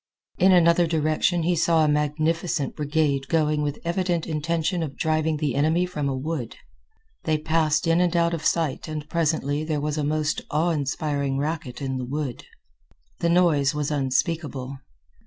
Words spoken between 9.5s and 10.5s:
there was a most